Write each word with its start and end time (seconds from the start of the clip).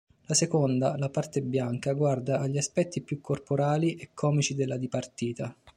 La 0.25 0.33
seconda, 0.33 0.97
la 0.97 1.09
parte 1.11 1.43
bianca, 1.43 1.93
guarda 1.93 2.39
agli 2.39 2.57
aspetti 2.57 3.01
più 3.01 3.21
corporali 3.21 3.93
e 3.97 4.09
comici 4.15 4.55
della 4.55 4.77
dipartita. 4.77 5.55